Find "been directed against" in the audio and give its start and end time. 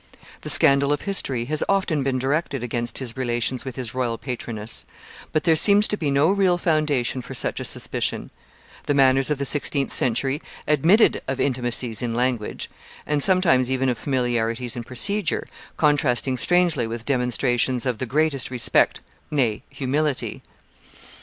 2.01-2.97